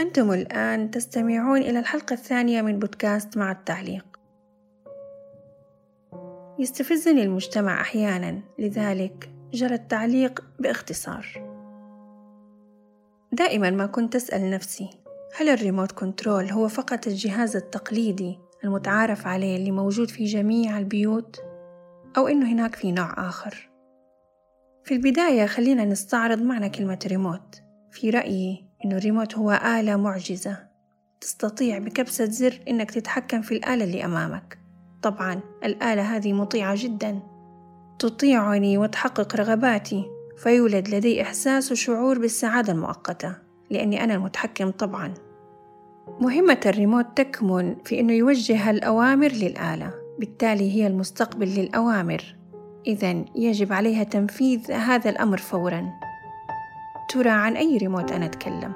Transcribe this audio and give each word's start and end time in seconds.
أنتم 0.00 0.32
الآن 0.32 0.90
تستمعون 0.90 1.58
إلى 1.62 1.78
الحلقة 1.78 2.12
الثانية 2.12 2.62
من 2.62 2.78
بودكاست 2.78 3.36
مع 3.36 3.52
التعليق. 3.52 4.04
يستفزني 6.58 7.22
المجتمع 7.22 7.80
أحيانا 7.80 8.40
لذلك 8.58 9.30
جرى 9.52 9.74
التعليق 9.74 10.44
باختصار. 10.58 11.26
دائما 13.32 13.70
ما 13.70 13.86
كنت 13.86 14.16
أسأل 14.16 14.50
نفسي 14.50 14.90
هل 15.36 15.48
الريموت 15.48 15.92
كنترول 15.92 16.44
هو 16.44 16.68
فقط 16.68 17.06
الجهاز 17.06 17.56
التقليدي 17.56 18.38
المتعارف 18.64 19.26
عليه 19.26 19.56
اللي 19.56 19.70
موجود 19.70 20.10
في 20.10 20.24
جميع 20.24 20.78
البيوت 20.78 21.40
أو 22.16 22.28
إنه 22.28 22.52
هناك 22.52 22.74
في 22.74 22.92
نوع 22.92 23.28
آخر؟ 23.28 23.70
في 24.84 24.94
البداية 24.94 25.46
خلينا 25.46 25.84
نستعرض 25.84 26.42
معنى 26.42 26.70
كلمة 26.70 26.98
ريموت. 27.06 27.62
في 27.90 28.10
رأيي 28.10 28.65
إنه 28.84 28.96
الريموت 28.96 29.34
هو 29.34 29.60
آلة 29.78 29.96
معجزة. 29.96 30.56
تستطيع 31.20 31.78
بكبسة 31.78 32.24
زر 32.24 32.60
إنك 32.68 32.90
تتحكم 32.90 33.42
في 33.42 33.54
الآلة 33.54 33.84
اللي 33.84 34.04
أمامك. 34.04 34.58
طبعا 35.02 35.40
الآلة 35.64 36.16
هذه 36.16 36.32
مطيعة 36.32 36.74
جدا. 36.78 37.20
تطيعني 37.98 38.78
وتحقق 38.78 39.36
رغباتي. 39.36 40.04
فيولد 40.36 40.88
لدي 40.88 41.22
إحساس 41.22 41.72
وشعور 41.72 42.18
بالسعادة 42.18 42.72
المؤقتة. 42.72 43.34
لأني 43.70 44.04
أنا 44.04 44.14
المتحكم 44.14 44.70
طبعا. 44.70 45.14
مهمة 46.20 46.60
الريموت 46.66 47.06
تكمن 47.16 47.76
في 47.84 48.00
أنه 48.00 48.12
يوجه 48.12 48.70
الأوامر 48.70 49.28
للآلة. 49.28 49.94
بالتالي 50.18 50.74
هي 50.74 50.86
المستقبل 50.86 51.46
للأوامر. 51.46 52.36
إذا 52.86 53.24
يجب 53.34 53.72
عليها 53.72 54.04
تنفيذ 54.04 54.72
هذا 54.72 55.10
الأمر 55.10 55.38
فورا. 55.38 55.92
ترى 57.08 57.30
عن 57.30 57.56
أي 57.56 57.76
ريموت 57.76 58.12
أنا 58.12 58.26
أتكلم. 58.26 58.72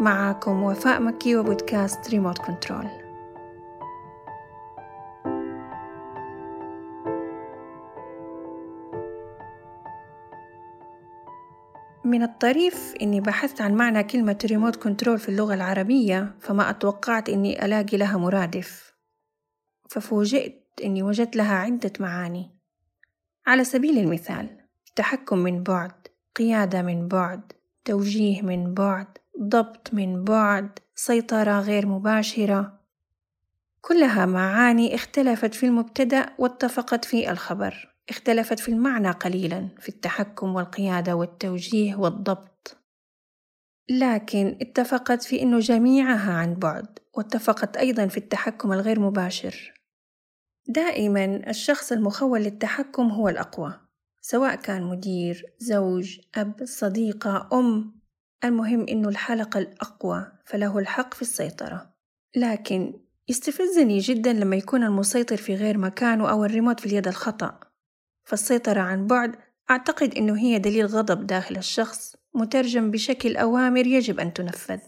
معكم 0.00 0.62
وفاء 0.62 1.00
مكي 1.00 1.36
وبودكاست 1.36 2.10
remote 2.10 2.38
control. 2.38 3.04
من 12.04 12.22
الطريف 12.22 12.94
إني 13.02 13.20
بحثت 13.20 13.60
عن 13.60 13.74
معنى 13.74 14.04
كلمة 14.04 14.38
remote 14.44 14.76
control 14.76 15.18
في 15.18 15.28
اللغة 15.28 15.54
العربية 15.54 16.34
فما 16.40 16.70
أتوقعت 16.70 17.28
إني 17.28 17.64
ألاقي 17.64 17.96
لها 17.96 18.16
مرادف. 18.18 18.94
ففوجئت 19.90 20.64
إني 20.84 21.02
وجدت 21.02 21.36
لها 21.36 21.54
عدة 21.54 21.92
معاني. 22.00 22.58
على 23.46 23.64
سبيل 23.64 23.98
المثال 23.98 24.60
تحكم 24.96 25.38
من 25.38 25.62
بعد. 25.62 26.03
قيادة 26.36 26.82
من 26.82 27.08
بعد 27.08 27.52
توجيه 27.84 28.42
من 28.42 28.74
بعد 28.74 29.06
ضبط 29.40 29.94
من 29.94 30.24
بعد 30.24 30.78
سيطرة 30.94 31.60
غير 31.60 31.86
مباشرة. 31.86 32.80
كلها 33.80 34.26
معاني 34.26 34.94
اختلفت 34.94 35.54
في 35.54 35.66
المبتدأ 35.66 36.26
واتفقت 36.38 37.04
في 37.04 37.30
الخبر. 37.30 37.94
اختلفت 38.08 38.60
في 38.60 38.68
المعنى 38.68 39.10
قليلا 39.10 39.68
في 39.80 39.88
التحكم 39.88 40.54
والقيادة 40.54 41.16
والتوجيه 41.16 41.96
والضبط. 41.96 42.76
لكن 43.88 44.58
اتفقت 44.60 45.22
في 45.22 45.42
أنه 45.42 45.58
جميعها 45.58 46.32
عن 46.32 46.54
بعد 46.54 46.98
واتفقت 47.14 47.76
أيضا 47.76 48.06
في 48.06 48.16
التحكم 48.16 48.72
الغير 48.72 49.00
مباشر. 49.00 49.74
دائما 50.68 51.24
الشخص 51.50 51.92
المخول 51.92 52.40
للتحكم 52.40 53.10
هو 53.10 53.28
الأقوى. 53.28 53.83
سواء 54.26 54.54
كان 54.54 54.82
مدير 54.82 55.54
زوج 55.58 56.18
أب 56.34 56.64
صديقة 56.64 57.48
أم. 57.52 58.00
المهم 58.44 58.86
أنه 58.88 59.08
الحلقة 59.08 59.58
الأقوى 59.58 60.32
فله 60.44 60.78
الحق 60.78 61.14
في 61.14 61.22
السيطرة. 61.22 61.94
لكن 62.36 63.00
يستفزني 63.28 63.98
جدا 63.98 64.32
لما 64.32 64.56
يكون 64.56 64.84
المسيطر 64.84 65.36
في 65.36 65.54
غير 65.54 65.78
مكانه 65.78 66.30
أو 66.30 66.44
الريموت 66.44 66.80
في 66.80 66.86
اليد 66.86 67.08
الخطأ. 67.08 67.60
فالسيطرة 68.24 68.80
عن 68.80 69.06
بعد 69.06 69.36
أعتقد 69.70 70.14
أنه 70.14 70.38
هي 70.38 70.58
دليل 70.58 70.86
غضب 70.86 71.26
داخل 71.26 71.56
الشخص 71.56 72.16
مترجم 72.34 72.90
بشكل 72.90 73.36
أوامر 73.36 73.86
يجب 73.86 74.20
أن 74.20 74.32
تنفذ. 74.32 74.80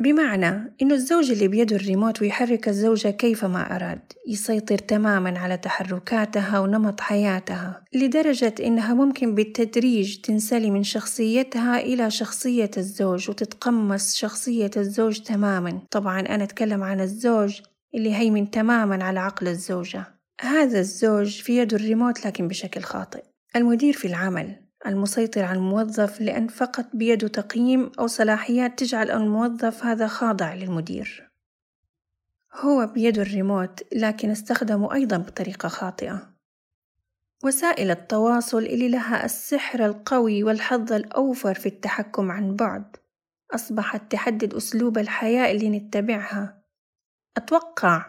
بمعنى 0.00 0.74
أنه 0.82 0.94
الزوج 0.94 1.30
اللي 1.30 1.48
بيده 1.48 1.76
الريموت 1.76 2.22
ويحرك 2.22 2.68
الزوجة 2.68 3.08
كيفما 3.08 3.76
أراد 3.76 4.12
يسيطر 4.28 4.78
تماما 4.78 5.38
على 5.38 5.56
تحركاتها 5.56 6.58
ونمط 6.58 7.00
حياتها 7.00 7.84
لدرجة 7.92 8.54
أنها 8.60 8.94
ممكن 8.94 9.34
بالتدريج 9.34 10.20
تنسلي 10.20 10.70
من 10.70 10.82
شخصيتها 10.82 11.80
إلى 11.80 12.10
شخصية 12.10 12.70
الزوج 12.76 13.30
وتتقمص 13.30 14.14
شخصية 14.14 14.70
الزوج 14.76 15.18
تماما. 15.20 15.82
طبعا 15.90 16.20
أنا 16.20 16.44
أتكلم 16.44 16.82
عن 16.82 17.00
الزوج 17.00 17.60
اللي 17.94 18.14
هيمن 18.14 18.50
تماما 18.50 19.04
على 19.04 19.20
عقل 19.20 19.48
الزوجة. 19.48 20.04
هذا 20.40 20.80
الزوج 20.80 21.42
في 21.42 21.58
يده 21.58 21.76
الريموت 21.76 22.26
لكن 22.26 22.48
بشكل 22.48 22.80
خاطئ. 22.80 23.22
المدير 23.56 23.92
في 23.92 24.08
العمل. 24.08 24.63
المسيطر 24.86 25.44
على 25.44 25.58
الموظف 25.58 26.20
لأن 26.20 26.48
فقط 26.48 26.86
بيده 26.94 27.28
تقييم 27.28 27.92
أو 27.98 28.06
صلاحيات 28.06 28.78
تجعل 28.78 29.10
الموظف 29.10 29.84
هذا 29.84 30.06
خاضع 30.06 30.54
للمدير. 30.54 31.30
هو 32.54 32.86
بيده 32.86 33.22
الريموت 33.22 33.82
لكن 33.92 34.30
استخدمه 34.30 34.94
أيضا 34.94 35.16
بطريقة 35.16 35.68
خاطئة. 35.68 36.34
وسائل 37.44 37.90
التواصل 37.90 38.58
اللي 38.58 38.88
لها 38.88 39.24
السحر 39.24 39.86
القوي 39.86 40.44
والحظ 40.44 40.92
الأوفر 40.92 41.54
في 41.54 41.66
التحكم 41.66 42.30
عن 42.30 42.56
بعد 42.56 42.96
أصبحت 43.54 44.12
تحدد 44.12 44.54
أسلوب 44.54 44.98
الحياة 44.98 45.50
اللي 45.50 45.78
نتبعها. 45.78 46.62
أتوقع 47.36 48.06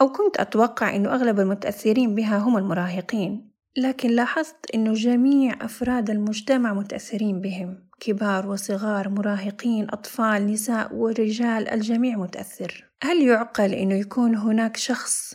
أو 0.00 0.12
كنت 0.12 0.36
أتوقع 0.36 0.96
أنه 0.96 1.14
أغلب 1.14 1.40
المتأثرين 1.40 2.14
بها 2.14 2.38
هم 2.38 2.56
المراهقين. 2.56 3.47
لكن 3.78 4.10
لاحظت 4.10 4.70
أنه 4.74 4.92
جميع 4.92 5.64
أفراد 5.64 6.10
المجتمع 6.10 6.72
متأثرين 6.72 7.40
بهم. 7.40 7.88
كبار 8.00 8.46
وصغار 8.46 9.08
مراهقين 9.08 9.86
أطفال 9.90 10.46
نساء 10.46 10.94
ورجال 10.94 11.68
الجميع 11.68 12.16
متأثر. 12.16 12.90
هل 13.02 13.22
يعقل 13.22 13.74
أنه 13.74 13.94
يكون 13.94 14.36
هناك 14.36 14.76
شخص 14.76 15.34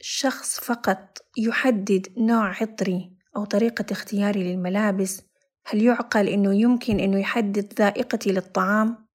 شخص 0.00 0.60
فقط 0.60 1.18
يحدد 1.38 2.06
نوع 2.18 2.62
عطري 2.62 3.12
أو 3.36 3.44
طريقة 3.44 3.84
اختياري 3.92 4.52
للملابس؟ 4.52 5.22
هل 5.66 5.82
يعقل 5.82 6.28
أنه 6.28 6.54
يمكن 6.54 7.00
أنه 7.00 7.20
يحدد 7.20 7.72
ذائقتي 7.78 8.32
للطعام؟ 8.32 9.06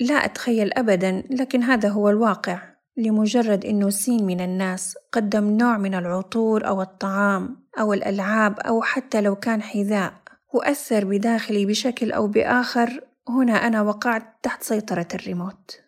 لا 0.00 0.14
أتخيل 0.14 0.72
أبدا 0.72 1.22
لكن 1.30 1.62
هذا 1.62 1.88
هو 1.88 2.08
الواقع. 2.08 2.75
لمجرد 2.96 3.64
إنه 3.64 3.90
سين 3.90 4.26
من 4.26 4.40
الناس 4.40 4.98
قدم 5.12 5.56
نوع 5.56 5.78
من 5.78 5.94
العطور 5.94 6.68
أو 6.68 6.82
الطعام 6.82 7.66
أو 7.78 7.92
الألعاب 7.92 8.60
أو 8.60 8.82
حتى 8.82 9.20
لو 9.20 9.36
كان 9.36 9.62
حذاء 9.62 10.22
وأثر 10.54 11.04
بداخلي 11.04 11.66
بشكل 11.66 12.12
أو 12.12 12.26
بآخر 12.26 13.00
هنا 13.28 13.52
أنا 13.52 13.82
وقعت 13.82 14.38
تحت 14.42 14.62
سيطرة 14.62 15.08
الريموت. 15.14 15.80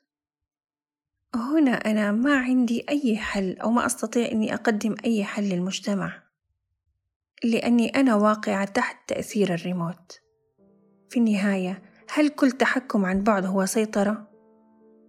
هنا 1.34 1.70
أنا 1.70 2.12
ما 2.12 2.36
عندي 2.36 2.86
أي 2.88 3.16
حل 3.16 3.56
أو 3.58 3.70
ما 3.70 3.86
أستطيع 3.86 4.32
إني 4.32 4.54
أقدم 4.54 4.94
أي 5.04 5.24
حل 5.24 5.42
للمجتمع 5.42 6.22
لأني 7.44 7.88
أنا 7.88 8.14
واقعة 8.14 8.64
تحت 8.64 9.08
تأثير 9.08 9.54
الريموت. 9.54 10.20
في 11.10 11.18
النهاية 11.18 11.82
هل 12.14 12.28
كل 12.28 12.50
تحكم 12.50 13.04
عن 13.04 13.22
بعد 13.22 13.46
هو 13.46 13.66
سيطرة؟ 13.66 14.28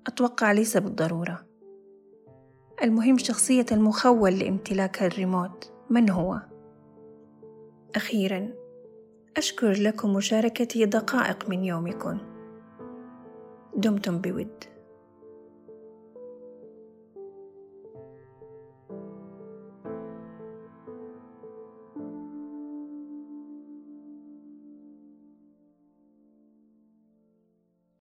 أتوقع 0.08 0.52
ليس 0.52 0.78
بالضرورة. 0.78 1.49
المهم 2.84 3.18
شخصية 3.18 3.66
المخول 3.72 4.40
لامتلاك 4.40 5.04
الريموت. 5.04 5.72
من 5.90 6.10
هو؟ 6.10 6.42
أخيرا 7.96 8.50
أشكر 9.38 9.72
لكم 9.72 10.14
مشاركتي 10.14 10.86
دقائق 10.86 11.50
من 11.50 11.64
يومكم. 11.64 12.18
دمتم 13.76 14.22
بود. 14.22 14.64